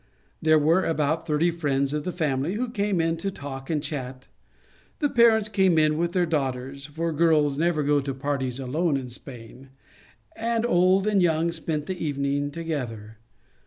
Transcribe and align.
There 0.41 0.57
were 0.57 0.83
about 0.83 1.27
thirty 1.27 1.51
friends 1.51 1.93
of 1.93 2.05
the 2.05 2.11
family 2.11 2.55
who 2.55 2.71
came 2.71 2.99
in 2.99 3.17
to 3.17 3.29
talk 3.29 3.69
and 3.69 3.83
chat. 3.83 4.25
The 4.97 5.09
parents 5.11 5.47
came 5.47 5.75
with 5.95 6.13
their 6.13 6.25
daughters, 6.25 6.87
for 6.87 7.13
girls 7.13 7.55
never 7.55 7.83
go 7.83 7.99
to 8.01 8.13
parties 8.15 8.59
alone 8.59 8.97
in 8.97 9.09
Spain, 9.09 9.69
and 10.35 10.65
old 10.65 11.05
and 11.05 11.21
young 11.21 11.51
spent 11.51 11.85
the 11.85 12.03
evening 12.03 12.49
together. 12.49 13.17